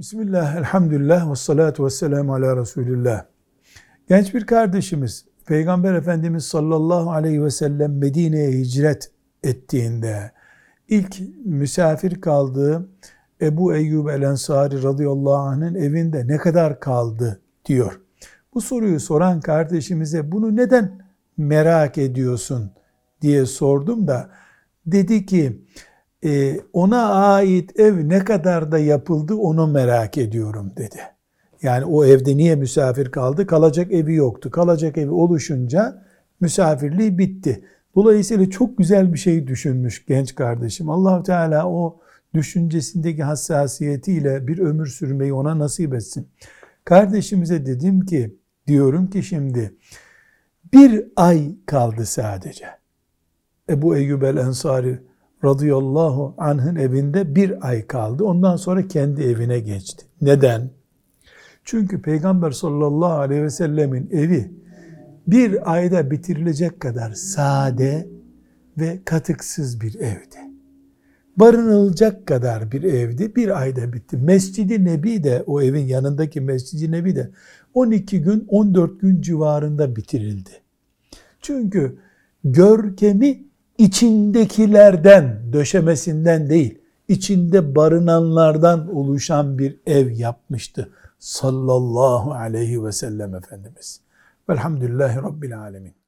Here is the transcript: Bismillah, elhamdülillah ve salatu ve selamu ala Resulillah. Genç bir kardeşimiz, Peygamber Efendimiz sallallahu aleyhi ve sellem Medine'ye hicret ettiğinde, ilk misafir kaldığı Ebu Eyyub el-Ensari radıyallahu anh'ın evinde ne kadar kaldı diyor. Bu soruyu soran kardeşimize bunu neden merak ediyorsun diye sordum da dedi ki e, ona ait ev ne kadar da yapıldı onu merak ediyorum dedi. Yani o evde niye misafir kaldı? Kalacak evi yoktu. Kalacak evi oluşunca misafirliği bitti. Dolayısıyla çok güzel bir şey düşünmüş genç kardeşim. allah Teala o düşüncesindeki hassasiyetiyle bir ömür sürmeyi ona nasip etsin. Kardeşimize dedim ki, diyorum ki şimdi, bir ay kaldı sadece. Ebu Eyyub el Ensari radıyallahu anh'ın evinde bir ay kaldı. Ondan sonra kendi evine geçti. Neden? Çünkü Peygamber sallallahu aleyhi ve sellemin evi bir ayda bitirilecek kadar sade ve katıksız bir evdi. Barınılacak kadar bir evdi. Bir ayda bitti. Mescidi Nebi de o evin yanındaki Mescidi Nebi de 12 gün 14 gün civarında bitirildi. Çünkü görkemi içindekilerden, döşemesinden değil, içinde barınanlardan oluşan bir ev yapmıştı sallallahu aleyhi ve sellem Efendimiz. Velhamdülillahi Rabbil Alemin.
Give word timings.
Bismillah, 0.00 0.56
elhamdülillah 0.56 1.30
ve 1.30 1.36
salatu 1.36 1.84
ve 1.84 1.90
selamu 1.90 2.34
ala 2.34 2.56
Resulillah. 2.56 3.24
Genç 4.08 4.34
bir 4.34 4.46
kardeşimiz, 4.46 5.24
Peygamber 5.46 5.94
Efendimiz 5.94 6.44
sallallahu 6.44 7.10
aleyhi 7.10 7.44
ve 7.44 7.50
sellem 7.50 7.98
Medine'ye 7.98 8.50
hicret 8.50 9.10
ettiğinde, 9.42 10.32
ilk 10.88 11.20
misafir 11.44 12.20
kaldığı 12.20 12.88
Ebu 13.40 13.74
Eyyub 13.74 14.08
el-Ensari 14.08 14.82
radıyallahu 14.82 15.34
anh'ın 15.34 15.74
evinde 15.74 16.26
ne 16.26 16.36
kadar 16.36 16.80
kaldı 16.80 17.40
diyor. 17.66 18.00
Bu 18.54 18.60
soruyu 18.60 19.00
soran 19.00 19.40
kardeşimize 19.40 20.32
bunu 20.32 20.56
neden 20.56 21.02
merak 21.36 21.98
ediyorsun 21.98 22.70
diye 23.22 23.46
sordum 23.46 24.08
da 24.08 24.30
dedi 24.86 25.26
ki 25.26 25.64
e, 26.24 26.60
ona 26.72 27.08
ait 27.08 27.80
ev 27.80 28.08
ne 28.08 28.24
kadar 28.24 28.72
da 28.72 28.78
yapıldı 28.78 29.34
onu 29.34 29.66
merak 29.66 30.18
ediyorum 30.18 30.72
dedi. 30.76 31.00
Yani 31.62 31.84
o 31.84 32.04
evde 32.04 32.36
niye 32.36 32.56
misafir 32.56 33.10
kaldı? 33.10 33.46
Kalacak 33.46 33.92
evi 33.92 34.14
yoktu. 34.14 34.50
Kalacak 34.50 34.98
evi 34.98 35.10
oluşunca 35.10 36.02
misafirliği 36.40 37.18
bitti. 37.18 37.64
Dolayısıyla 37.94 38.50
çok 38.50 38.78
güzel 38.78 39.12
bir 39.12 39.18
şey 39.18 39.46
düşünmüş 39.46 40.06
genç 40.06 40.34
kardeşim. 40.34 40.90
allah 40.90 41.22
Teala 41.22 41.68
o 41.68 42.00
düşüncesindeki 42.34 43.22
hassasiyetiyle 43.22 44.46
bir 44.46 44.58
ömür 44.58 44.86
sürmeyi 44.86 45.32
ona 45.32 45.58
nasip 45.58 45.94
etsin. 45.94 46.28
Kardeşimize 46.84 47.66
dedim 47.66 48.00
ki, 48.00 48.36
diyorum 48.66 49.10
ki 49.10 49.22
şimdi, 49.22 49.74
bir 50.72 51.04
ay 51.16 51.54
kaldı 51.66 52.06
sadece. 52.06 52.66
Ebu 53.70 53.96
Eyyub 53.96 54.22
el 54.22 54.36
Ensari 54.36 55.09
radıyallahu 55.44 56.34
anh'ın 56.38 56.76
evinde 56.76 57.34
bir 57.34 57.68
ay 57.68 57.86
kaldı. 57.86 58.24
Ondan 58.24 58.56
sonra 58.56 58.88
kendi 58.88 59.22
evine 59.22 59.60
geçti. 59.60 60.06
Neden? 60.20 60.70
Çünkü 61.64 62.02
Peygamber 62.02 62.50
sallallahu 62.50 63.12
aleyhi 63.12 63.42
ve 63.42 63.50
sellemin 63.50 64.08
evi 64.12 64.50
bir 65.26 65.72
ayda 65.72 66.10
bitirilecek 66.10 66.80
kadar 66.80 67.12
sade 67.12 68.08
ve 68.78 69.00
katıksız 69.04 69.80
bir 69.80 69.94
evdi. 69.94 70.36
Barınılacak 71.36 72.26
kadar 72.26 72.72
bir 72.72 72.82
evdi. 72.82 73.36
Bir 73.36 73.60
ayda 73.60 73.92
bitti. 73.92 74.16
Mescidi 74.16 74.84
Nebi 74.84 75.24
de 75.24 75.44
o 75.46 75.62
evin 75.62 75.86
yanındaki 75.86 76.40
Mescidi 76.40 76.92
Nebi 76.92 77.16
de 77.16 77.30
12 77.74 78.22
gün 78.22 78.44
14 78.48 79.00
gün 79.00 79.20
civarında 79.20 79.96
bitirildi. 79.96 80.50
Çünkü 81.40 81.98
görkemi 82.44 83.44
içindekilerden, 83.80 85.52
döşemesinden 85.52 86.50
değil, 86.50 86.78
içinde 87.08 87.74
barınanlardan 87.76 88.96
oluşan 88.96 89.58
bir 89.58 89.80
ev 89.86 90.10
yapmıştı 90.10 90.90
sallallahu 91.18 92.32
aleyhi 92.32 92.84
ve 92.84 92.92
sellem 92.92 93.34
Efendimiz. 93.34 94.00
Velhamdülillahi 94.48 95.16
Rabbil 95.16 95.58
Alemin. 95.58 95.99